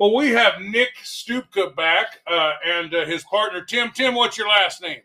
[0.00, 3.90] Well, we have Nick Stupka back uh, and uh, his partner Tim.
[3.90, 5.02] Tim, what's your last name?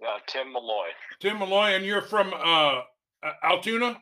[0.00, 0.86] Uh, Tim Malloy.
[1.18, 2.82] Tim Malloy, and you're from uh,
[3.42, 4.00] Altoona.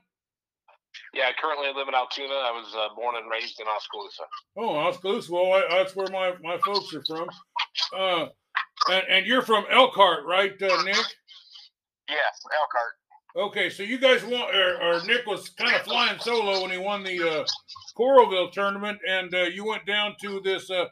[1.15, 2.35] Yeah, I currently live in Altoona.
[2.35, 4.25] I was uh, born and raised in Oskaloosa.
[4.59, 5.33] Oh, Oskaloosa.
[5.33, 7.29] Well, I, that's where my, my folks are from.
[7.99, 8.27] Uh,
[8.91, 10.97] and, and you're from Elkhart, right, uh, Nick?
[12.09, 12.97] Yes, Elkhart.
[13.37, 16.79] Okay, so you guys won, or, or Nick was kind of flying solo when he
[16.79, 17.45] won the uh,
[17.97, 20.87] Coralville tournament, and uh, you went down to this uh,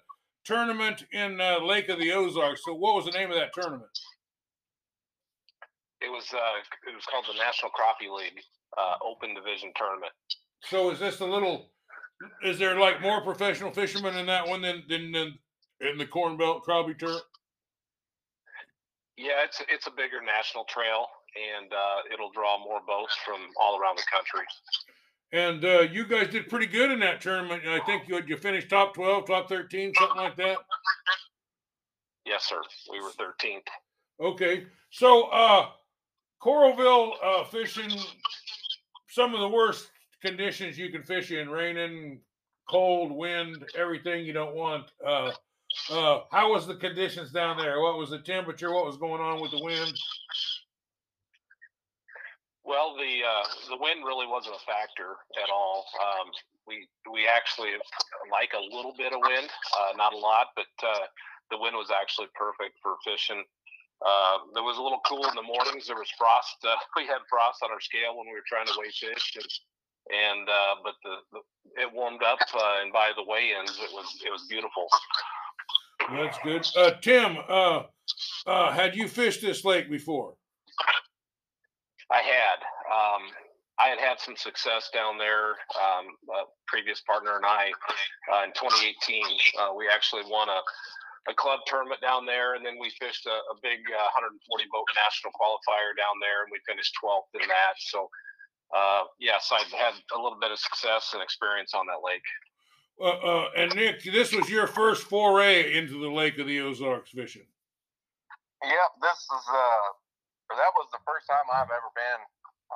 [0.45, 2.61] tournament in uh, Lake of the Ozarks.
[2.67, 3.89] So, what was the name of that tournament?
[6.03, 8.43] It was uh, it was called the National Crappie League
[8.77, 10.13] uh, Open Division tournament.
[10.65, 11.71] So, is this a little?
[12.45, 15.39] Is there like more professional fishermen in that one than than, than
[15.81, 17.21] in the Corn Belt Crappie Tour?
[19.17, 21.07] Yeah, it's it's a bigger national trail,
[21.37, 24.47] and uh, it'll draw more boats from all around the country.
[25.33, 27.67] And uh, you guys did pretty good in that tournament.
[27.67, 30.59] I think you you finished top twelve, top thirteen, something like that.
[32.25, 32.61] Yes, sir.
[32.91, 33.67] We were thirteenth.
[34.21, 35.71] Okay, so uh,
[36.41, 37.91] Coralville uh, fishing
[39.09, 39.91] some of the worst
[40.23, 42.21] conditions you can fish in: raining,
[42.71, 44.85] cold, wind, everything you don't want.
[45.05, 45.33] Uh,
[45.91, 47.81] uh, how was the conditions down there?
[47.81, 48.73] What was the temperature?
[48.73, 49.93] What was going on with the wind?
[52.65, 55.85] Well, the uh, the wind really wasn't a factor at all.
[56.01, 56.33] Um,
[56.67, 57.77] we we actually
[58.33, 61.05] like a little bit of wind, uh, not a lot, but uh,
[61.53, 63.45] the wind was actually perfect for fishing.
[64.01, 65.87] Uh, there was a little cool in the mornings.
[65.87, 66.57] There was frost.
[66.65, 69.53] Uh, we had frost on our scale when we were trying to weigh fish, and,
[70.09, 71.41] and uh, but the, the,
[71.85, 72.41] it warmed up,
[72.81, 74.89] and by the weigh-ins, it was it was beautiful.
[76.17, 76.65] That's good.
[77.05, 77.37] Tim,
[78.49, 80.33] had you fished this lake before?
[82.15, 82.59] I had.
[82.87, 83.23] Um,
[83.75, 85.59] I had had some success down there.
[85.75, 87.75] Um, a previous partner and I,
[88.31, 88.95] uh, in 2018,
[89.59, 90.63] uh, we actually won a,
[91.27, 94.39] a club tournament down there, and then we fished a, a big uh, 140
[94.71, 97.75] boat national qualifier down there, and we finished 12th in that.
[97.83, 98.07] So,
[98.71, 102.27] uh, yes, I've had a little bit of success and experience on that lake.
[102.95, 107.11] Uh, uh, and Nick, this was your first foray into the Lake of the Ozarks
[107.11, 107.51] fishing.
[108.63, 109.45] Yep, this is
[110.51, 112.21] uh that was the first time I've ever been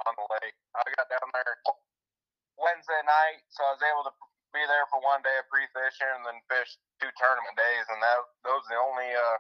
[0.07, 0.57] on the lake.
[0.77, 1.55] I got down there
[2.59, 4.15] Wednesday night, so I was able to
[4.53, 8.19] be there for one day of pre-fishing and then fish two tournament days, and that
[8.43, 9.39] those are the only uh,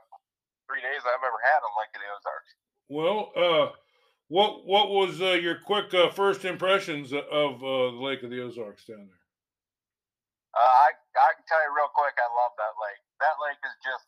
[0.68, 2.52] three days I've ever had on Lake of the Ozarks.
[2.88, 3.66] Well, uh,
[4.28, 8.44] what what was uh, your quick uh, first impressions of uh, the Lake of the
[8.44, 9.24] Ozarks down there?
[10.52, 13.02] Uh, I I can tell you real quick, I love that lake.
[13.24, 14.06] That lake is just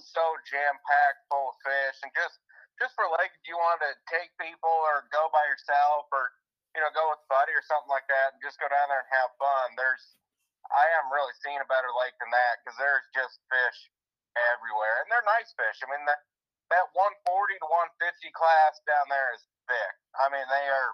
[0.00, 2.36] so jam packed full of fish, and just
[2.78, 6.34] just for like if you want to take people or go by yourself or
[6.74, 9.02] you know go with a buddy or something like that and just go down there
[9.02, 9.66] and have fun.
[9.78, 10.02] There's
[10.72, 13.78] I haven't really seen a better lake than that because there's just fish
[14.56, 15.78] everywhere and they're nice fish.
[15.84, 16.20] I mean that
[16.72, 19.94] that 140 to 150 class down there is thick.
[20.18, 20.90] I mean they are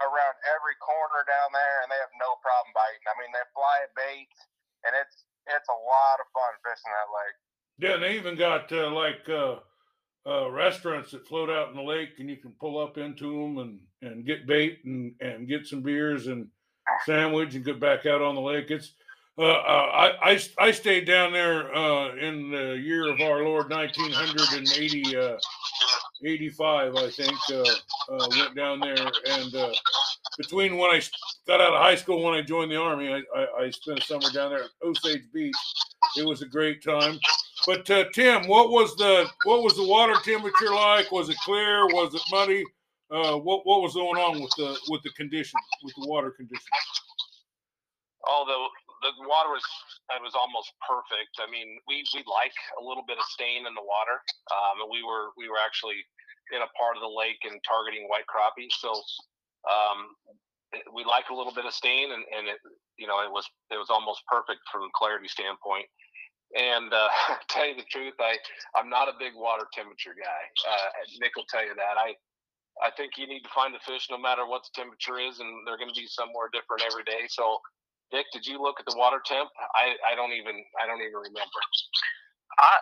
[0.00, 3.02] around every corner down there and they have no problem biting.
[3.10, 4.40] I mean they fly at baits
[4.86, 7.38] and it's it's a lot of fun fishing that lake.
[7.80, 9.64] Yeah, they even got uh, like uh,
[10.26, 13.58] uh, restaurants that float out in the lake, and you can pull up into them
[13.58, 16.48] and and get bait and and get some beers and
[17.06, 18.70] sandwich and get back out on the lake.
[18.70, 18.92] It's
[19.38, 23.70] uh, uh, I, I I stayed down there uh, in the year of our Lord,
[23.70, 25.16] nineteen hundred and eighty.
[25.16, 25.36] Uh,
[26.24, 27.62] 85, I think, uh,
[28.12, 28.94] uh, went down there.
[29.26, 29.72] And uh,
[30.36, 31.00] between when I
[31.46, 34.02] got out of high school when I joined the Army, I, I, I spent a
[34.02, 35.54] summer down there at Osage Beach.
[36.16, 37.18] It was a great time.
[37.66, 41.12] But uh, Tim, what was the what was the water temperature like?
[41.12, 41.86] Was it clear?
[41.86, 42.64] Was it muddy?
[43.10, 46.68] Uh, what what was going on with the with the condition with the water conditions?
[48.26, 48.56] Oh, the
[49.02, 49.64] the water was
[50.16, 51.40] it was almost perfect.
[51.40, 54.20] I mean, we we like a little bit of stain in the water,
[54.52, 56.00] um, and we were we were actually
[56.52, 58.90] in a part of the lake and targeting white crappie, so
[59.68, 60.16] um,
[60.94, 62.58] we like a little bit of stain, and, and it
[62.98, 65.86] you know it was it was almost perfect from clarity standpoint.
[66.50, 67.08] And uh,
[67.48, 68.34] tell you the truth, I
[68.74, 70.42] I'm not a big water temperature guy.
[70.66, 70.88] Uh,
[71.22, 71.94] Nick will tell you that.
[71.94, 72.18] I
[72.82, 75.48] I think you need to find the fish no matter what the temperature is, and
[75.66, 77.28] they're going to be somewhere different every day.
[77.28, 77.60] So,
[78.10, 79.52] Nick, did you look at the water temp?
[79.76, 81.60] I, I don't even I don't even remember.
[82.58, 82.74] I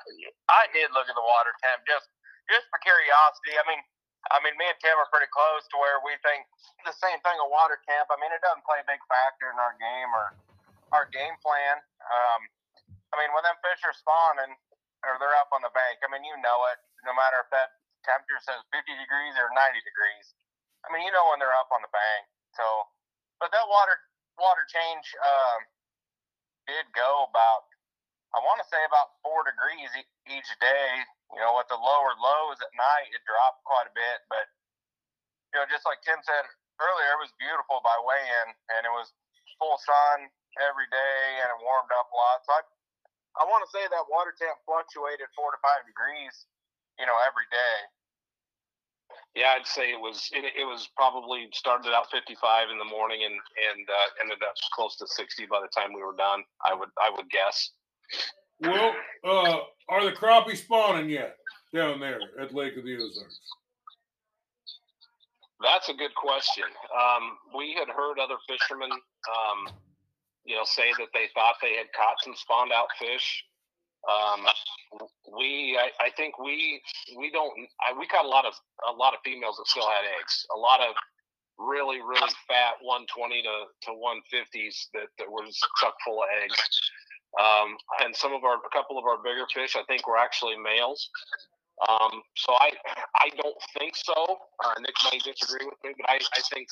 [0.48, 2.08] I did look at the water temp just
[2.48, 3.58] just for curiosity.
[3.58, 3.80] I mean,
[4.32, 6.44] I mean, me and Tim are pretty close to where we think
[6.88, 7.36] the same thing.
[7.36, 8.08] A water temp.
[8.08, 10.26] I mean, it doesn't play a big factor in our game or
[10.96, 11.76] our game plan.
[12.08, 12.40] Um,
[13.12, 14.52] I mean, when them fish are spawning
[15.06, 16.78] or they're up on the bank, I mean, you know it.
[17.06, 20.26] No matter if that temperature says 50 degrees or 90 degrees,
[20.84, 22.22] I mean, you know when they're up on the bank.
[22.54, 22.64] So,
[23.40, 23.96] but that water
[24.38, 25.60] water change, um,
[26.68, 27.66] did go about,
[28.36, 30.90] I want to say about four degrees e- each day.
[31.32, 34.24] You know, with the lower lows at night, it dropped quite a bit.
[34.28, 34.46] But,
[35.52, 36.44] you know, just like Tim said
[36.80, 39.12] earlier, it was beautiful by weigh-in, and it was
[39.60, 40.28] full sun
[40.60, 42.38] every day, and it warmed up a lot.
[42.44, 42.60] So I,
[43.36, 46.48] I want to say that water temp fluctuated four to five degrees,
[46.96, 47.76] you know, every day.
[49.36, 53.24] Yeah, I'd say it was it, it was probably started out 55 in the morning
[53.24, 56.42] and and uh, ended up close to 60 by the time we were done.
[56.64, 57.70] I would I would guess.
[58.60, 58.94] Well,
[59.24, 59.58] uh,
[59.88, 61.36] are the crappie spawning yet
[61.72, 63.38] down there at Lake of the Ozarks?
[65.60, 66.64] That's a good question.
[66.94, 69.74] Um, we had heard other fishermen, um,
[70.48, 73.44] you know, say that they thought they had caught some spawned out fish.
[74.08, 74.48] Um,
[75.36, 76.80] we, I, I think we,
[77.18, 77.52] we don't.
[77.84, 78.54] I, we caught a lot of
[78.88, 80.46] a lot of females that still had eggs.
[80.56, 80.96] A lot of
[81.60, 85.44] really, really fat 120 to to 150s that that were
[85.84, 86.56] chock full of eggs.
[87.36, 90.56] Um, and some of our, a couple of our bigger fish, I think, were actually
[90.56, 91.10] males.
[91.86, 92.72] Um, so I,
[93.20, 94.16] I don't think so.
[94.64, 96.66] Uh, Nick may disagree with me, but I, I think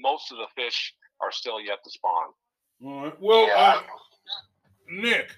[0.00, 2.32] most of the fish are still yet to spawn.
[2.84, 3.20] All right.
[3.20, 3.54] Well, Yeah.
[3.56, 3.82] uh,
[4.88, 5.36] Nick,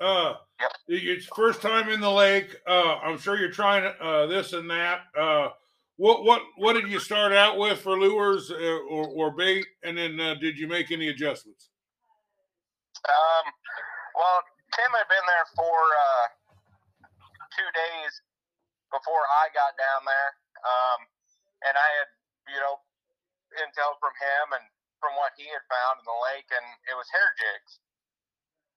[0.00, 0.72] uh, Yep.
[0.88, 2.54] it's first time in the lake.
[2.66, 5.06] Uh, I'm sure you're trying uh, this and that.
[5.16, 5.52] Uh,
[5.96, 8.56] what what what did you start out with for lures uh,
[8.90, 11.70] or, or bait, and then uh, did you make any adjustments?
[13.08, 13.52] Um,
[14.14, 14.42] well,
[14.74, 16.26] Tim had been there for uh,
[17.56, 18.12] two days
[18.90, 20.30] before I got down there,
[20.64, 21.00] um,
[21.68, 22.08] and I had,
[22.54, 22.80] you know,
[23.60, 24.64] intel from him and
[25.04, 27.76] from what he had found in the lake, and it was hair jigs.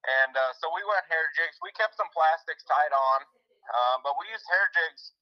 [0.03, 1.55] And uh, so we went hair jigs.
[1.63, 3.19] We kept some plastics tied on,
[3.71, 5.15] uh, but we used hair jigs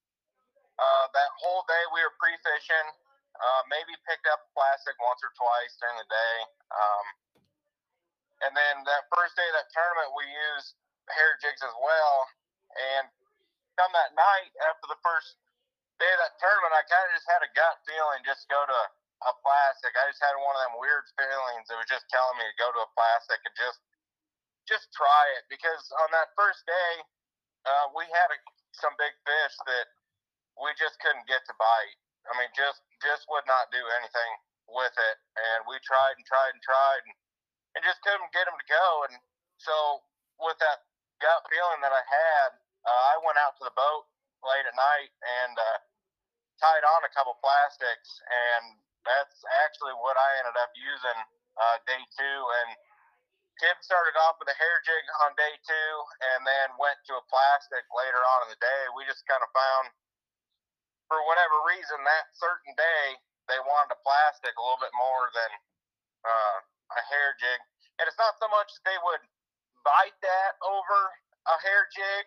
[0.81, 1.83] uh, that whole day.
[1.93, 2.89] We were pre-fishing.
[3.35, 6.35] Uh, maybe picked up plastic once or twice during the day.
[6.71, 7.05] Um,
[8.47, 10.73] and then that first day of that tournament, we used
[11.11, 12.15] hair jigs as well.
[12.95, 13.11] And
[13.75, 15.35] come that night after the first
[15.99, 18.79] day of that tournament, I kind of just had a gut feeling just go to
[19.25, 19.93] a plastic.
[19.97, 21.65] I just had one of them weird feelings.
[21.69, 23.81] It was just telling me to go to a plastic and just
[24.65, 26.91] just try it because on that first day,
[27.69, 28.37] uh, we had a,
[28.73, 29.87] some big fish that
[30.57, 31.97] we just couldn't get to bite.
[32.25, 34.31] I mean, just just would not do anything
[34.65, 37.13] with it, and we tried and tried and tried, and,
[37.77, 38.87] and just couldn't get them to go.
[39.09, 39.21] And
[39.61, 40.01] so,
[40.41, 40.89] with that
[41.21, 42.49] gut feeling that I had,
[42.81, 44.09] uh, I went out to the boat
[44.41, 45.77] late at night and uh,
[46.57, 51.19] tied on a couple plastics, and that's actually what I ended up using
[51.55, 52.39] uh, day two.
[52.61, 52.69] And
[53.61, 55.93] Tim started off with a hair jig on day two,
[56.35, 58.81] and then went to a plastic later on in the day.
[58.97, 59.95] We just kind of found
[61.07, 63.05] for whatever reason, that certain day
[63.45, 65.51] they wanted a plastic a little bit more than
[66.25, 66.57] uh,
[66.97, 67.61] a hair jig.
[68.01, 69.23] And it's not so much that they would
[69.85, 70.97] bite that over
[71.45, 72.25] a hair jig,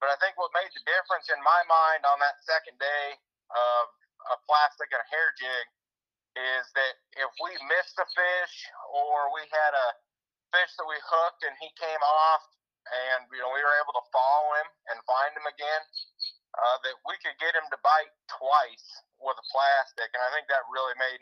[0.00, 3.20] but I think what made the difference in my mind on that second day
[3.52, 3.82] of
[4.32, 5.64] a plastic and a hair jig
[6.36, 8.54] is that if we missed a fish
[8.92, 9.88] or we had a
[10.52, 12.44] fish that we hooked and he came off
[12.86, 15.82] and you know we were able to follow him and find him again,
[16.56, 18.88] uh, that we could get him to bite twice
[19.20, 21.20] with a plastic, and I think that really made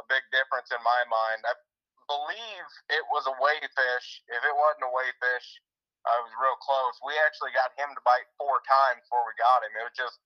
[0.00, 1.44] a big difference in my mind.
[1.46, 1.54] I
[2.10, 4.08] believe it was a wave fish.
[4.26, 5.46] If it wasn't a wave fish,
[6.04, 6.98] I was real close.
[7.00, 9.72] We actually got him to bite four times before we got him.
[9.78, 10.18] It was just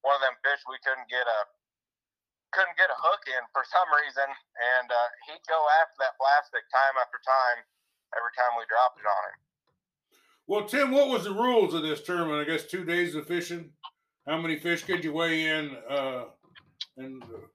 [0.00, 1.40] one of them fish we couldn't get a
[2.56, 6.64] couldn't get a hook in for some reason, and uh, he'd go after that plastic
[6.72, 7.60] time after time
[8.16, 9.38] every time we dropped it on him.
[10.48, 12.40] Well, Tim, what was the rules of this tournament?
[12.40, 13.76] I guess two days of fishing.
[14.26, 15.76] How many fish could you weigh in?
[15.88, 16.24] Uh,
[16.96, 17.46] and uh,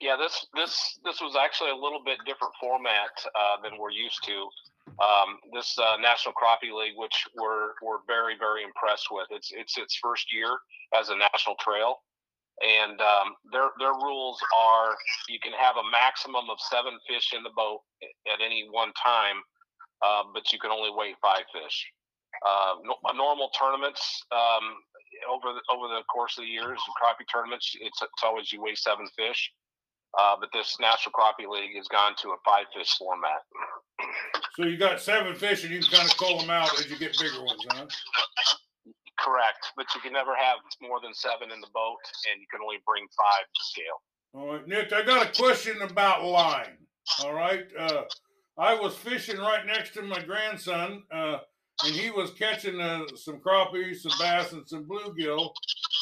[0.00, 4.24] Yeah, this this this was actually a little bit different format uh, than we're used
[4.24, 4.48] to.
[5.02, 9.26] Um, this uh, National Crappie League, which we're we're very very impressed with.
[9.30, 10.56] It's it's its first year
[10.98, 12.02] as a national trail,
[12.62, 14.96] and um, their their rules are
[15.28, 17.80] you can have a maximum of seven fish in the boat
[18.32, 19.44] at any one time,
[20.00, 21.76] uh, but you can only weigh five fish.
[22.44, 24.00] Uh, no, normal tournaments
[24.32, 24.76] um,
[25.28, 28.74] over the, over the course of the years, crappie tournaments, it's it's always you weigh
[28.74, 29.52] seven fish.
[30.18, 33.44] Uh, but this National Crappie League has gone to a five fish format.
[34.54, 36.98] so you got seven fish, and you can kind of cull them out as you
[36.98, 37.86] get bigger ones, huh?
[39.26, 41.98] Correct, but you can never have more than seven in the boat,
[42.30, 44.00] and you can only bring five to scale.
[44.34, 46.78] All right, Nick, I got a question about line.
[47.24, 47.66] All right.
[47.76, 48.02] Uh,
[48.56, 51.38] I was fishing right next to my grandson, uh,
[51.84, 55.50] and he was catching uh, some crappie, some bass, and some bluegill.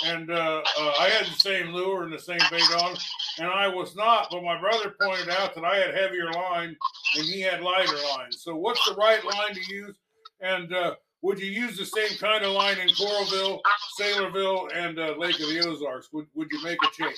[0.05, 2.95] And uh, uh, I had the same lure and the same bait on,
[3.39, 4.29] and I was not.
[4.31, 6.77] But my brother pointed out that I had heavier line,
[7.17, 8.33] and he had lighter line.
[8.33, 9.97] So, what's the right line to use?
[10.41, 13.65] And uh, would you use the same kind of line in Coralville,
[13.97, 16.13] Saylorville, and uh, Lake of the Ozarks?
[16.13, 17.17] Would Would you make a change?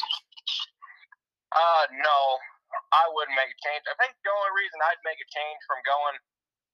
[1.51, 2.19] Uh, no,
[2.95, 3.83] I wouldn't make a change.
[3.91, 6.17] I think the only reason I'd make a change from going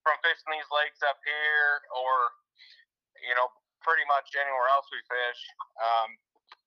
[0.05, 2.13] from fishing these lakes up here, or
[3.25, 3.49] you know,
[3.81, 5.41] pretty much anywhere else we fish.
[5.81, 6.13] Um,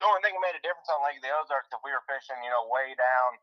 [0.02, 2.02] the only thing that made a difference on Lake of the Ozarks if we were
[2.10, 3.38] fishing, you know, way down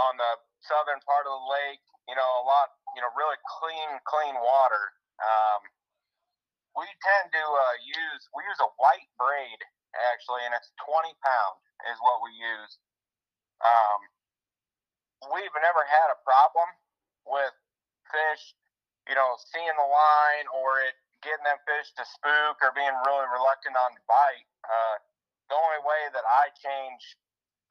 [0.00, 0.32] on the
[0.64, 4.96] southern part of the lake, you know, a lot, you know, really clean, clean water.
[5.20, 5.60] Um,
[6.76, 9.60] we tend to uh, use we use a white braid
[10.12, 11.56] actually, and it's 20 pound
[11.88, 12.72] is what we use.
[13.64, 14.00] Um,
[15.32, 16.68] we've never had a problem
[17.24, 17.56] with
[18.12, 18.52] fish,
[19.08, 23.28] you know, seeing the line or it getting them fish to spook or being really
[23.32, 24.46] reluctant on the bite.
[24.62, 24.96] Uh,
[25.48, 27.02] the only way that I change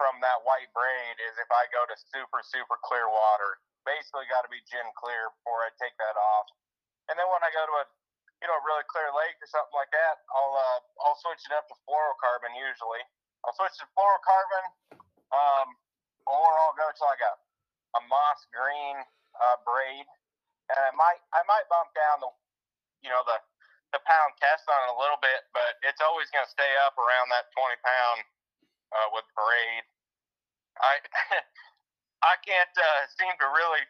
[0.02, 3.62] from that white braid is if I go to super super clear water.
[3.86, 6.50] Basically, got to be gin clear before I take that off.
[7.06, 7.88] And then when I go to a
[8.46, 11.54] you know, a really clear lake or something like that, I'll uh, I'll switch it
[11.58, 13.02] up to fluorocarbon usually.
[13.42, 14.66] I'll switch to fluorocarbon,
[15.34, 15.74] um,
[16.30, 17.34] or I'll go to like a
[17.98, 19.02] a moss green
[19.42, 20.06] uh, braid,
[20.70, 22.30] and I might I might bump down the
[23.02, 23.42] you know the
[23.98, 26.94] the pound test on it a little bit, but it's always going to stay up
[27.02, 28.20] around that 20 pound
[28.94, 29.90] uh, with braid.
[30.86, 31.02] I
[32.30, 33.90] I can't uh, seem to really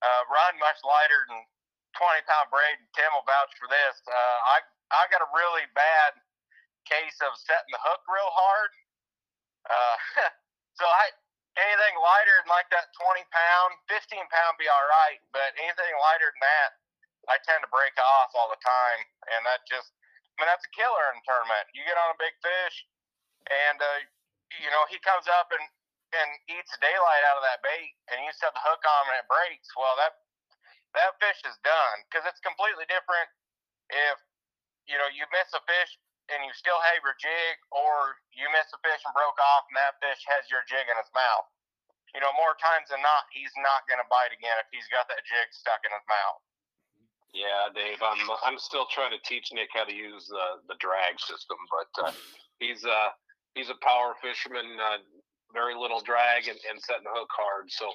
[0.00, 1.51] uh, run much lighter than
[1.96, 3.96] 20 pound braid, and Tim will vouch for this.
[4.08, 4.58] Uh, I
[4.92, 6.20] I got a really bad
[6.84, 8.70] case of setting the hook real hard.
[9.68, 9.96] Uh,
[10.78, 11.12] so I
[11.56, 16.32] anything lighter than like that 20 pound, 15 pound be all right, but anything lighter
[16.32, 16.70] than that,
[17.28, 19.00] I tend to break off all the time,
[19.36, 19.92] and that just
[20.36, 21.70] I mean that's a killer in a tournament.
[21.76, 22.76] You get on a big fish,
[23.46, 24.00] and uh,
[24.58, 25.64] you know he comes up and
[26.12, 29.28] and eats daylight out of that bait, and you set the hook on and it
[29.28, 29.72] breaks.
[29.76, 30.21] Well, that
[30.94, 33.28] that fish is done because it's completely different
[33.92, 34.18] if
[34.88, 35.92] you know you miss a fish
[36.30, 39.76] and you still have your jig, or you miss a fish and broke off, and
[39.76, 41.46] that fish has your jig in his mouth.
[42.14, 45.08] You know, more times than not, he's not going to bite again if he's got
[45.08, 46.40] that jig stuck in his mouth.
[47.32, 51.16] Yeah, Dave, I'm I'm still trying to teach Nick how to use the the drag
[51.16, 52.12] system, but uh,
[52.60, 53.08] he's uh
[53.56, 55.00] he's a power fisherman, uh,
[55.56, 57.72] very little drag and, and setting the hook hard.
[57.72, 57.88] So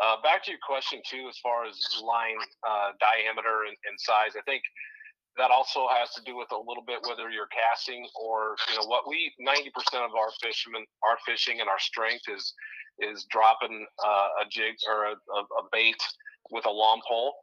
[0.00, 4.38] uh, back to your question too, as far as line uh, diameter and, and, size,
[4.38, 4.62] I think
[5.36, 8.86] that also has to do with a little bit whether you're casting or you know
[8.86, 9.70] what we 90%
[10.02, 12.52] of our fishermen our fishing and our strength is
[12.98, 16.02] is dropping uh, a jig or a, a, a, bait
[16.50, 17.34] with a long pole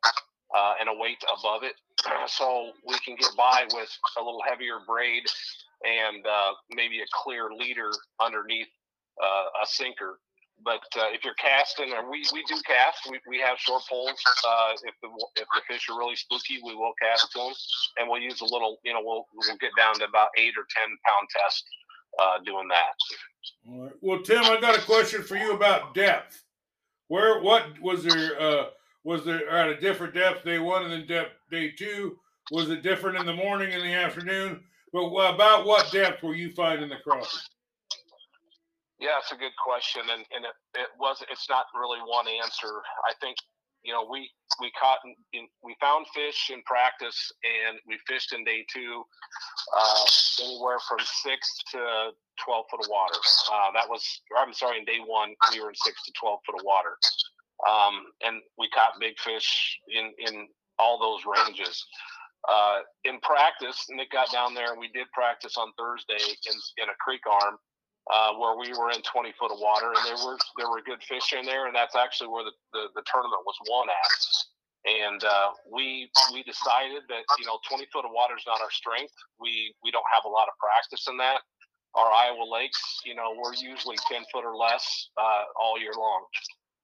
[0.56, 1.76] uh, and a weight above it,
[2.28, 5.24] so we can get by with a little heavier braid
[5.84, 8.68] and uh, maybe a clear leader underneath
[9.24, 10.20] uh, a sinker
[10.64, 14.22] but uh, if you're casting, or we, we do cast, we, we have short poles.
[14.48, 17.54] Uh, if the if the fish are really spooky, we will cast to them,
[17.98, 18.80] and we'll use a little.
[18.84, 21.66] You know, we'll we'll get down to about eight or ten pound test
[22.22, 23.70] uh, doing that.
[23.70, 23.94] All right.
[24.02, 26.44] Well, Tim, I got a question for you about depth.
[27.08, 28.40] Where what was there?
[28.40, 28.66] Uh,
[29.04, 32.18] was there at a different depth day one and then depth day two?
[32.52, 34.64] Was it different in the morning and the afternoon?
[34.92, 37.38] But about what depth were you finding the crappie?
[39.00, 42.80] Yeah, it's a good question, and and it, it was it's not really one answer.
[43.04, 43.36] I think
[43.84, 44.30] you know we
[44.62, 45.00] we caught
[45.34, 49.04] in, we found fish in practice, and we fished in day two,
[49.76, 50.06] uh,
[50.44, 53.20] anywhere from six to twelve foot of water.
[53.52, 54.02] Uh, that was
[54.40, 56.96] I'm sorry, in day one we were in six to twelve foot of water,
[57.68, 60.48] um, and we caught big fish in in
[60.80, 61.84] all those ranges.
[62.48, 66.88] Uh, in practice, Nick got down there, and we did practice on Thursday in in
[66.88, 67.58] a creek arm
[68.12, 71.02] uh, where we were in 20 foot of water, and there were there were good
[71.04, 74.14] fish in there, and that's actually where the, the, the tournament was won at.
[74.86, 78.72] And uh, we we decided that you know 20 foot of water is not our
[78.72, 79.14] strength.
[79.40, 81.42] We we don't have a lot of practice in that.
[81.96, 84.84] Our Iowa lakes, you know, we're usually 10 foot or less
[85.16, 86.26] uh, all year long.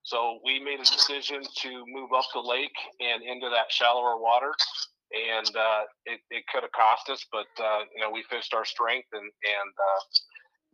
[0.03, 4.55] So we made a decision to move up the lake and into that shallower water
[5.11, 8.65] and uh, it, it could have cost us, but uh, you know we fished our
[8.65, 10.01] strength and and uh,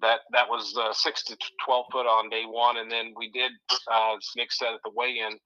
[0.01, 3.51] that that was uh, six to twelve foot on day one, and then we did,
[3.91, 5.37] uh, as Nick said at the weigh-in,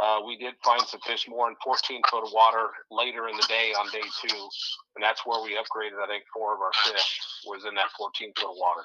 [0.00, 3.46] uh, we did find some fish more in 14 foot of water later in the
[3.48, 4.48] day on day two,
[4.96, 6.02] and that's where we upgraded.
[6.02, 8.82] I think four of our fish was in that 14 foot of water.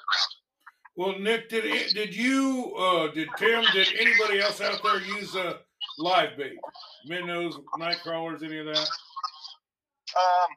[0.96, 5.34] Well, Nick, did it, did you, uh, did Tim, did anybody else out there use
[5.34, 5.60] a
[5.96, 6.58] live bait,
[7.06, 8.78] minnows, night crawlers, any of that?
[8.78, 10.50] Um,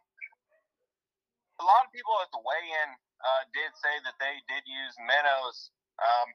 [1.62, 2.90] a lot of people at the weigh-in
[3.22, 5.70] uh, did say that they did use minnows.
[6.02, 6.34] Um,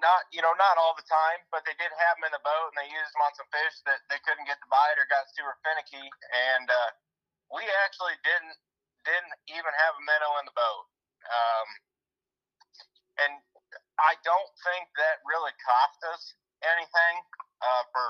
[0.00, 2.72] not you know not all the time, but they did have them in the boat,
[2.72, 5.28] and they used them on some fish that they couldn't get the bite or got
[5.32, 6.04] super finicky.
[6.32, 6.90] And uh,
[7.52, 8.56] we actually didn't
[9.04, 10.84] didn't even have a minnow in the boat.
[11.24, 11.68] Um,
[13.24, 13.32] and
[14.00, 16.22] I don't think that really cost us
[16.64, 17.14] anything
[17.60, 18.06] uh, for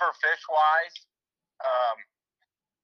[0.00, 0.96] for fish wise.
[1.58, 1.98] Um,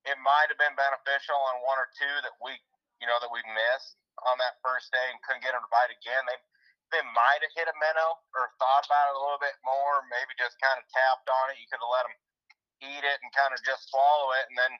[0.04, 2.60] it might have been beneficial on one or two that we
[3.04, 5.92] you know that we missed on that first day and couldn't get them to bite
[5.92, 6.24] again.
[6.24, 6.40] They
[6.88, 10.32] they might have hit a minnow or thought about it a little bit more, maybe
[10.40, 11.60] just kind of tapped on it.
[11.60, 12.16] You could have let them
[12.80, 14.72] eat it and kind of just swallow it, and then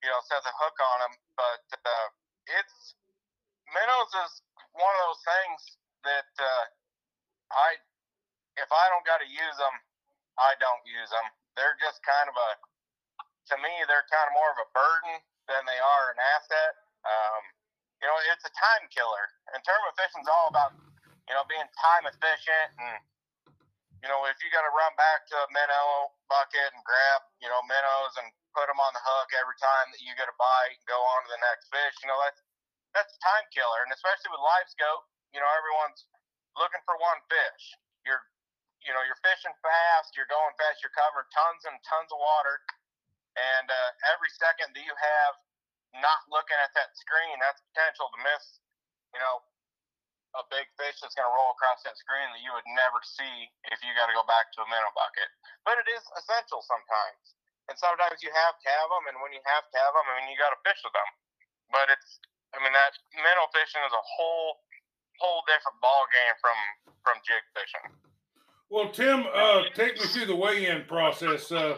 [0.00, 1.14] you know set the hook on them.
[1.36, 2.08] But uh,
[2.56, 2.96] it's
[3.68, 4.32] minnows is
[4.72, 5.58] one of those things
[6.08, 6.64] that uh,
[7.52, 7.76] I
[8.56, 9.76] if I don't got to use them,
[10.40, 11.28] I don't use them.
[11.52, 12.50] They're just kind of a
[13.52, 16.72] to me they're kind of more of a burden than they are an asset.
[17.08, 17.57] Um,
[17.98, 20.74] you know, it's a time killer, and tournament fishing's all about
[21.26, 23.02] you know being time efficient and
[24.02, 27.50] you know, if you got to run back to a minnow bucket and grab, you
[27.50, 30.78] know, minnows and put them on the hook every time that you get a bite
[30.78, 32.38] and go on to the next fish, you know, that's
[32.94, 33.84] that's a time killer.
[33.84, 36.08] And especially with LiveScope, you know, everyone's
[36.56, 37.64] looking for one fish.
[38.06, 38.22] You're,
[38.80, 42.62] you know, you're fishing fast, you're going fast, you're covering tons and tons of water,
[43.36, 45.34] and uh, every second that you have
[45.96, 48.60] not looking at that screen, that's potential to miss,
[49.14, 49.40] you know,
[50.36, 53.48] a big fish that's going to roll across that screen that you would never see
[53.72, 55.28] if you got to go back to a minnow bucket.
[55.64, 57.36] But it is essential sometimes.
[57.68, 60.12] And sometimes you have to have them, and when you have to have them, I
[60.20, 61.10] mean, you got to fish with them.
[61.68, 62.20] But it's,
[62.56, 64.64] I mean, that minnow fishing is a whole,
[65.20, 66.56] whole different ball game from
[67.04, 67.92] from jig fishing.
[68.70, 71.52] Well, Tim, uh, take me through the weigh-in process.
[71.52, 71.76] Uh,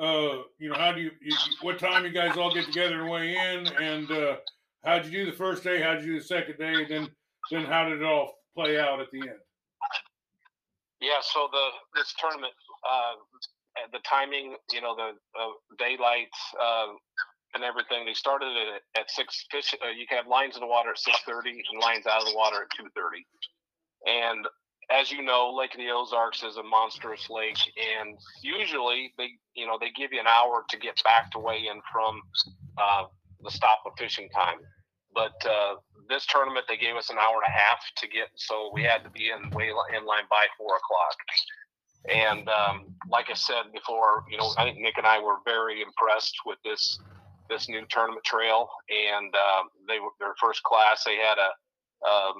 [0.00, 3.10] uh, you know, how do you, you, what time you guys all get together and
[3.10, 4.36] weigh in, and uh,
[4.84, 5.80] how'd you do the first day?
[5.80, 6.74] How'd you do the second day?
[6.74, 7.08] And then
[7.50, 9.38] then how did it all play out at the end?
[11.00, 12.52] Yeah, so the this tournament,
[12.88, 13.14] uh,
[13.92, 16.28] the timing, you know, the uh, daylight
[16.60, 16.92] uh,
[17.54, 18.06] and everything.
[18.06, 19.46] They started it at six.
[19.50, 22.22] Fish, uh, you can have lines in the water at six thirty and lines out
[22.22, 23.24] of the water at two thirty.
[24.06, 24.46] And
[24.90, 29.66] as you know, Lake of the Ozarks is a monstrous lake, and usually they, you
[29.66, 32.20] know, they give you an hour to get back to weigh in from
[32.76, 33.04] uh,
[33.42, 34.58] the stop of fishing time.
[35.14, 35.74] But uh,
[36.08, 39.04] this tournament they gave us an hour and a half to get, so we had
[39.04, 41.16] to be in way in line by four o'clock.
[42.08, 45.82] And um, like I said before, you know, I think Nick and I were very
[45.82, 46.98] impressed with this
[47.48, 51.04] this new tournament trail, and uh, they were their first class.
[51.04, 52.34] They had a, um,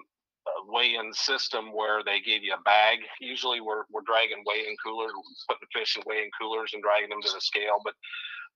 [0.68, 2.98] weigh-in system where they gave you a bag.
[3.20, 5.12] Usually, we're we're dragging weigh-in coolers,
[5.48, 7.94] putting the fish in weigh-in coolers and dragging them to the scale, but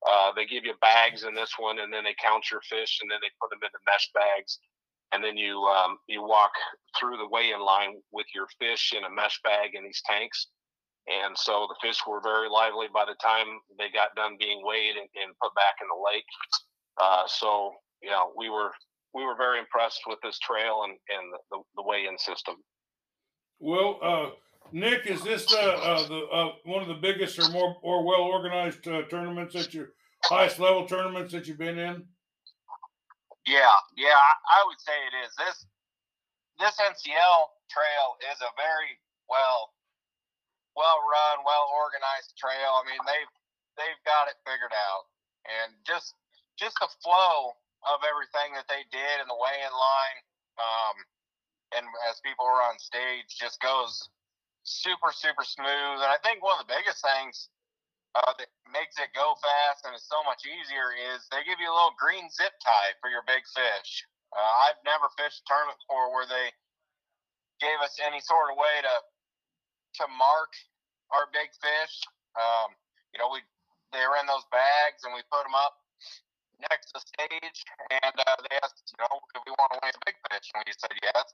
[0.08, 3.10] uh, they give you bags in this one, and then they count your fish, and
[3.10, 4.58] then they put them into mesh bags
[5.14, 6.52] and then you um, you walk
[6.98, 10.48] through the weigh-in line with your fish in a mesh bag in these tanks.
[11.06, 13.46] And so the fish were very lively by the time
[13.78, 16.24] they got done being weighed and, and put back in the lake.
[17.00, 18.72] Uh, so you know we were
[19.14, 22.56] we were very impressed with this trail and and the, the weigh-in system.
[23.60, 24.30] Well, uh,
[24.72, 28.22] Nick, is this uh, uh the uh, one of the biggest or more or well
[28.22, 32.04] organized uh, tournaments that your highest level tournaments that you've been in?
[33.46, 35.30] Yeah, yeah, I, I would say it is.
[35.38, 35.66] This
[36.58, 37.38] this NCL
[37.70, 38.98] trail is a very
[39.30, 39.70] well
[40.74, 42.82] well run, well organized trail.
[42.82, 43.32] I mean, they've
[43.78, 45.06] they've got it figured out,
[45.46, 46.18] and just
[46.58, 47.54] just the flow
[47.88, 50.18] of everything that they did in the weigh-in line,
[50.60, 50.96] um,
[51.76, 54.08] and as people were on stage, just goes
[54.64, 56.00] super super smooth.
[56.00, 57.52] And I think one of the biggest things
[58.14, 61.68] uh, that makes it go fast and it's so much easier is they give you
[61.68, 63.90] a little green zip tie for your big fish.
[64.30, 66.54] Uh, I've never fished a tournament before where they
[67.62, 68.94] gave us any sort of way to
[70.02, 70.50] to mark
[71.14, 71.94] our big fish.
[72.34, 72.74] Um,
[73.14, 73.44] you know, we
[73.94, 75.83] they were in those bags and we put them up
[76.70, 77.58] next to stage,
[77.90, 80.62] and uh, they asked, you know, if we want to weigh a big fish, and
[80.64, 81.26] we said yes.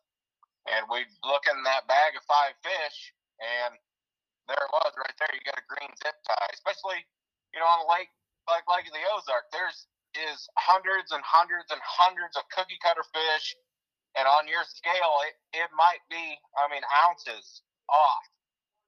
[0.69, 2.99] And we look in that bag of five fish,
[3.41, 3.75] and
[4.47, 5.33] there it was right there.
[5.33, 7.01] You got a green zip tie, especially
[7.57, 8.13] you know on a lake
[8.51, 9.49] like Lake of the Ozark.
[9.55, 9.89] There's
[10.19, 13.55] is hundreds and hundreds and hundreds of cookie cutter fish,
[14.19, 18.25] and on your scale, it, it might be I mean ounces off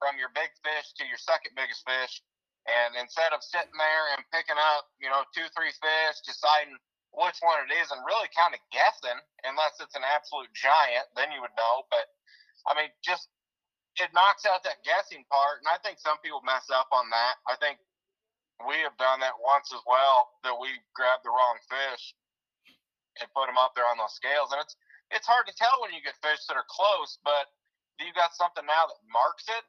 [0.03, 2.19] from your big fish to your second biggest fish.
[2.63, 6.79] And instead of sitting there and picking up, you know, two, three fish, deciding
[7.11, 11.29] which one it is, and really kind of guessing, unless it's an absolute giant, then
[11.35, 11.83] you would know.
[11.91, 12.07] But
[12.65, 13.27] I mean, just
[13.99, 17.37] it knocks out that guessing part, and I think some people mess up on that.
[17.45, 17.77] I think
[18.63, 20.39] we have done that once as well.
[20.47, 22.15] That we grabbed the wrong fish
[23.19, 24.73] and put them up there on those scales, and it's
[25.11, 27.53] it's hard to tell when you get fish that are close, but
[28.01, 29.63] you got something now that marks it,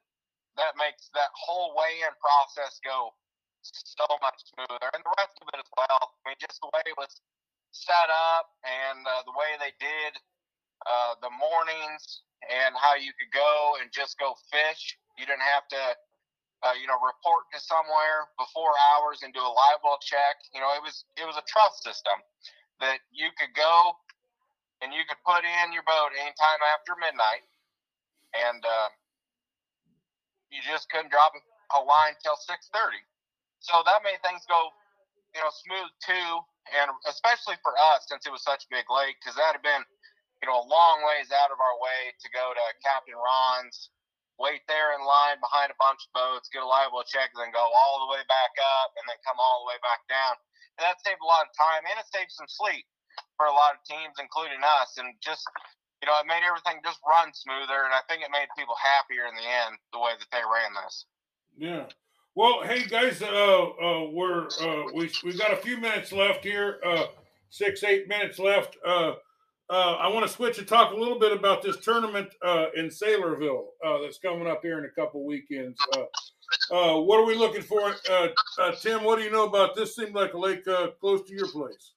[0.57, 3.11] that makes that whole weigh-in process go
[3.61, 6.13] so much smoother, and the rest of it as well.
[6.25, 7.11] I mean, just the way it was
[7.71, 10.15] set up and uh, the way they did
[10.85, 14.97] uh, the mornings and how you could go and just go fish.
[15.17, 15.83] You didn't have to,
[16.61, 20.37] uh, you know, report to somewhere before hours and do a live well check.
[20.53, 22.21] You know, it was it was a trust system
[22.83, 23.97] that you could go
[24.83, 27.47] and you could put in your boat anytime after midnight,
[28.35, 28.89] and uh,
[30.55, 31.35] you just couldn't drop
[31.75, 33.03] a line till six thirty.
[33.59, 34.71] So that made things go,
[35.35, 36.29] you know, smooth too,
[36.71, 39.83] and especially for us since it was such a big lake, because that had been,
[40.39, 43.91] you know, a long ways out of our way to go to Captain Ron's,
[44.39, 47.63] wait there in line behind a bunch of boats, get a live check, then go
[47.63, 50.39] all the way back up, and then come all the way back down.
[50.79, 52.83] And that saved a lot of time, and it saved some sleep
[53.39, 55.47] for a lot of teams, including us, and just
[56.01, 59.25] you know, it made everything just run smoother, and I think it made people happier
[59.27, 61.05] in the end the way that they ran this.
[61.57, 61.85] Yeah.
[62.35, 66.79] Well, hey guys, uh, uh, we're uh, we we got a few minutes left here,
[66.85, 67.05] uh,
[67.49, 68.75] six eight minutes left.
[68.85, 69.13] Uh,
[69.69, 72.87] uh, I want to switch and talk a little bit about this tournament uh, in
[72.87, 75.79] Saylorville uh, that's coming up here in a couple weekends.
[75.93, 76.03] Uh,
[76.71, 78.27] uh, what are we looking for, uh,
[78.59, 79.03] uh, Tim?
[79.03, 79.95] What do you know about this?
[79.95, 81.93] Seems like a lake uh, close to your place.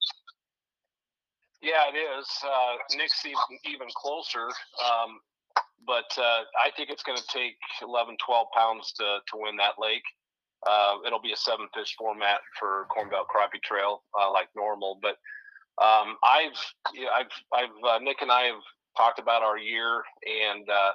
[1.60, 2.28] Yeah, it is.
[2.44, 4.46] Uh, Nick's even, even closer.
[4.78, 5.18] Um,
[5.86, 9.74] but uh, I think it's going to take 11, 12 pounds to, to win that
[9.78, 10.02] lake.
[10.66, 14.98] Uh, it'll be a seven fish format for Corn Belt Crappie Trail, uh, like normal.
[15.00, 15.16] But
[15.82, 16.58] um, I've,
[17.14, 18.62] I've, I've, uh, Nick and I have
[18.96, 20.90] talked about our year, and uh,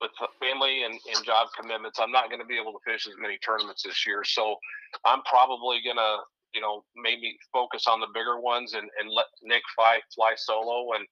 [0.00, 3.14] with family and, and job commitments, I'm not going to be able to fish as
[3.20, 4.24] many tournaments this year.
[4.24, 4.56] So
[5.04, 6.16] I'm probably going to,
[6.54, 10.92] you know, maybe focus on the bigger ones and, and let Nick fly fly solo
[10.94, 11.06] and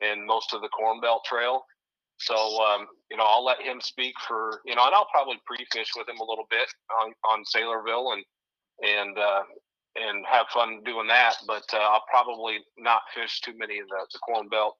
[0.00, 1.64] and most of the Corn Belt Trail.
[2.18, 5.90] So um, you know, I'll let him speak for you know, and I'll probably pre-fish
[5.96, 6.68] with him a little bit
[7.00, 8.24] on on Saylorville and
[8.82, 9.42] and uh,
[9.96, 11.36] and have fun doing that.
[11.46, 14.76] But uh, I'll probably not fish too many of the, the Corn Belt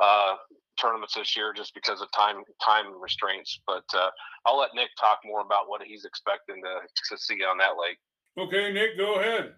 [0.00, 0.34] uh,
[0.80, 3.60] tournaments this year just because of time time restraints.
[3.66, 4.10] But uh,
[4.46, 7.98] I'll let Nick talk more about what he's expecting to to see on that lake.
[8.32, 9.52] Okay, Nick, go ahead.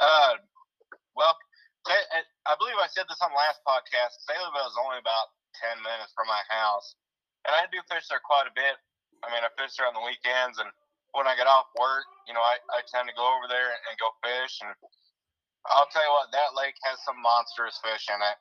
[0.00, 0.32] Uh,
[1.12, 1.36] well,
[1.84, 4.16] I, I believe I said this on last podcast.
[4.24, 6.96] Saylorville is only about 10 minutes from my house.
[7.44, 8.80] And I do fish there quite a bit.
[9.20, 10.56] I mean, I fish there on the weekends.
[10.56, 10.72] And
[11.12, 13.80] when I get off work, you know, I, I tend to go over there and,
[13.92, 14.64] and go fish.
[14.64, 14.72] And
[15.68, 18.38] I'll tell you what, that lake has some monstrous fish in it.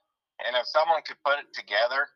[0.47, 2.07] And if someone could put it together,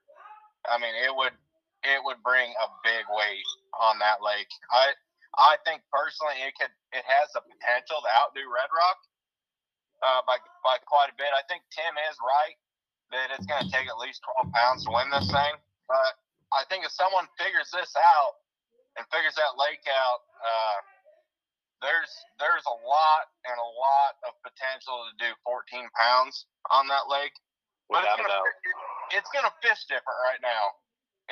[0.72, 1.36] I mean, it would
[1.82, 4.48] it would bring a big weight on that lake.
[4.70, 4.94] I
[5.40, 9.00] I think personally it could it has the potential to outdo Red Rock
[10.04, 11.32] uh, by by quite a bit.
[11.32, 12.58] I think Tim is right
[13.12, 15.56] that it's going to take at least 12 pounds to win this thing.
[15.88, 16.16] But
[16.56, 18.40] I think if someone figures this out
[18.96, 20.80] and figures that lake out, uh,
[21.84, 27.10] there's there's a lot and a lot of potential to do 14 pounds on that
[27.10, 27.34] lake.
[27.90, 28.44] But Without it's gonna,
[29.12, 30.78] it's gonna fish different right now.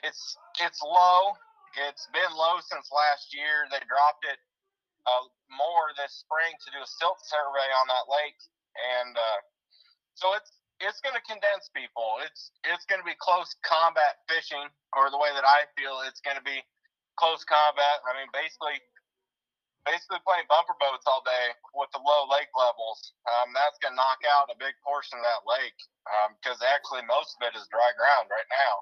[0.03, 1.37] It's it's low.
[1.87, 3.67] It's been low since last year.
[3.71, 4.39] They dropped it
[5.07, 8.39] uh, more this spring to do a silt survey on that lake,
[8.75, 9.39] and uh,
[10.19, 12.19] so it's it's going to condense people.
[12.23, 16.19] It's it's going to be close combat fishing, or the way that I feel, it's
[16.23, 16.59] going to be
[17.15, 18.03] close combat.
[18.07, 18.79] I mean, basically,
[19.87, 23.15] basically playing bumper boats all day with the low lake levels.
[23.27, 25.75] Um, that's going to knock out a big portion of that lake
[26.39, 28.73] because actually most of it is dry ground right now,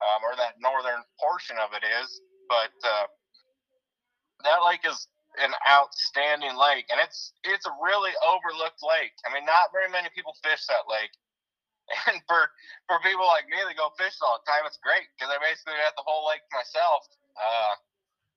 [0.00, 2.08] um, or that northern portion of it is.
[2.48, 3.06] But uh,
[4.44, 5.06] that lake is
[5.38, 9.14] an outstanding lake, and it's it's a really overlooked lake.
[9.22, 11.14] I mean, not very many people fish that lake,
[12.10, 12.50] and for
[12.90, 15.78] for people like me that go fish all the time, it's great because I basically
[15.78, 17.06] got the whole lake myself.
[17.38, 17.74] Uh,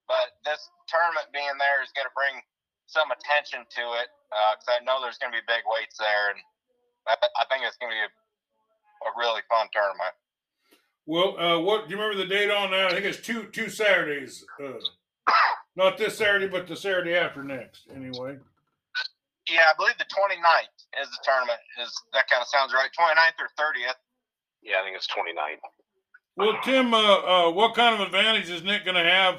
[0.06, 2.44] but this tournament being there is going to bring
[2.86, 4.12] some attention to it
[4.52, 6.40] because I know there's going to be big weights there, and
[7.08, 8.12] I, I think it's going to be a,
[9.08, 10.14] a really fun tournament.
[11.06, 12.86] Well, uh, what do you remember the date on that?
[12.86, 14.44] I think it's two two Saturdays.
[14.62, 14.78] Uh,
[15.76, 17.82] not this Saturday, but the Saturday after next.
[17.94, 18.38] Anyway.
[19.50, 21.58] Yeah, I believe the 29th is the tournament.
[21.82, 22.88] Is that kind of sounds right?
[22.98, 24.00] 29th or 30th?
[24.62, 25.36] Yeah, I think it's 29.
[26.36, 29.34] Well, Tim, uh, uh, what kind of advantage is Nick going to have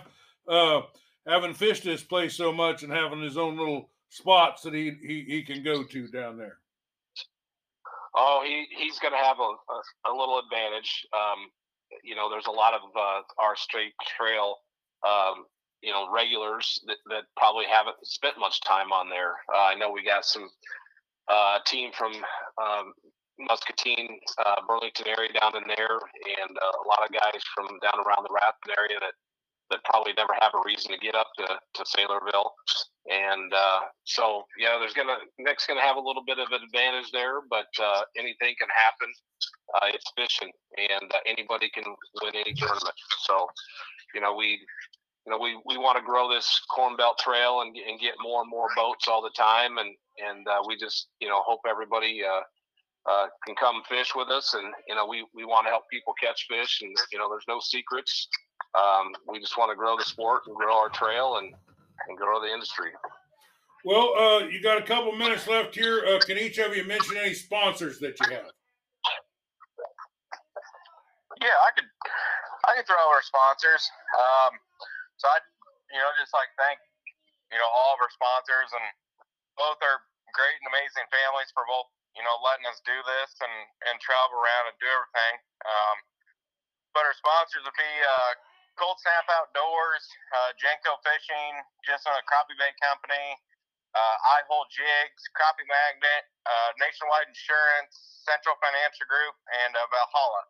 [0.47, 0.81] uh,
[1.27, 5.25] having fished this place so much and having his own little spots that he he,
[5.27, 6.57] he can go to down there?
[8.15, 11.05] Oh, he he's going to have a, a, a little advantage.
[11.13, 11.51] Um,
[12.03, 14.57] you know, there's a lot of uh, our straight trail,
[15.07, 15.45] um,
[15.81, 19.35] you know, regulars that, that probably haven't spent much time on there.
[19.53, 20.49] Uh, I know we got some
[21.27, 22.13] uh, team from
[22.61, 22.93] um,
[23.39, 27.99] Muscatine, uh, Burlington area down in there, and uh, a lot of guys from down
[28.05, 29.13] around the Rathbun area that
[29.69, 32.51] that probably never have a reason to get up to, to Saylorville.
[33.09, 37.11] And uh, so, yeah, there's gonna Nick's gonna have a little bit of an advantage
[37.11, 39.13] there, but uh, anything can happen.
[39.75, 41.83] Uh, it's fishing, and uh, anybody can
[42.21, 42.95] win any tournament.
[43.25, 43.47] So,
[44.13, 44.59] you know, we,
[45.25, 48.41] you know, we, we want to grow this Corn Belt Trail and, and get more
[48.41, 49.93] and more boats all the time, and
[50.25, 52.21] and uh, we just, you know, hope everybody.
[52.23, 52.41] Uh,
[53.07, 56.13] uh, can come fish with us, and you know we we want to help people
[56.19, 58.27] catch fish, and you know there's no secrets.
[58.75, 61.53] Um, we just want to grow the sport and grow our trail and
[62.07, 62.91] and grow the industry.
[63.85, 66.03] Well, uh, you got a couple minutes left here.
[66.03, 68.49] Uh, can each of you mention any sponsors that you have?
[71.37, 71.89] Yeah, I could
[72.65, 73.85] I could throw our sponsors.
[74.17, 74.57] Um,
[75.21, 75.37] so I,
[75.93, 76.81] you know, just like thank
[77.53, 78.85] you know all of our sponsors and
[79.55, 80.01] both are
[80.33, 83.55] great and amazing families for both you know letting us do this and
[83.87, 85.35] and travel around and do everything.
[85.63, 85.97] Um,
[86.97, 88.33] but our sponsors would be uh,
[88.75, 90.03] Cold Snap Outdoors,
[90.35, 91.53] uh, Jenko Fishing,
[91.87, 93.39] just on a crappie bait company,
[93.95, 99.35] uh, I Hold Jigs, Crappie Magnet, uh, Nationwide Insurance, Central Financial Group,
[99.65, 100.43] and uh, Valhalla.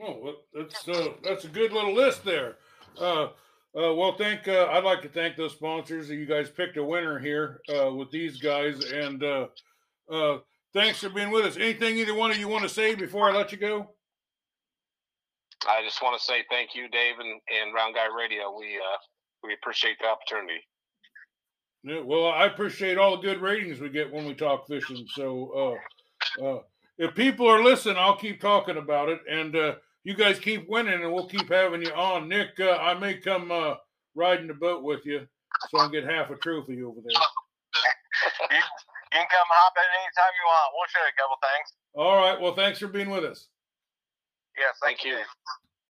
[0.00, 2.56] Oh, well, that's uh, that's a good little list there.
[2.98, 3.36] Uh,
[3.76, 4.48] uh, well, thank.
[4.48, 6.08] Uh, I'd like to thank those sponsors.
[6.08, 9.46] You guys picked a winner here uh, with these guys, and uh,
[10.10, 10.38] uh,
[10.72, 11.56] thanks for being with us.
[11.56, 13.90] Anything either one of you want to say before I let you go?
[15.68, 18.56] I just want to say thank you, Dave, and, and Round Guy Radio.
[18.56, 18.98] We uh,
[19.42, 20.60] we appreciate the opportunity.
[21.84, 25.04] Yeah, well, I appreciate all the good ratings we get when we talk fishing.
[25.14, 25.78] So,
[26.40, 26.58] uh, uh,
[26.98, 31.02] if people are listening, I'll keep talking about it, and uh, you guys keep winning,
[31.02, 32.28] and we'll keep having you on.
[32.28, 33.74] Nick, uh, I may come uh,
[34.14, 35.26] riding the boat with you,
[35.70, 37.18] so I can get half a trophy over there.
[38.50, 38.62] you, you
[39.10, 40.72] can come hop in anytime you want.
[40.74, 41.72] We'll show you a couple things.
[41.94, 42.40] All right.
[42.40, 43.48] Well, thanks for being with us.
[44.58, 45.18] Yes, Thank thank, you.
[45.18, 45.24] you.